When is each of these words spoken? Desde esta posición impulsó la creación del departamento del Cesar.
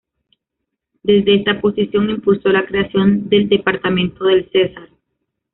Desde 1.03 1.35
esta 1.35 1.61
posición 1.61 2.09
impulsó 2.09 2.49
la 2.49 2.65
creación 2.65 3.29
del 3.29 3.47
departamento 3.47 4.23
del 4.25 4.49
Cesar. 4.49 4.89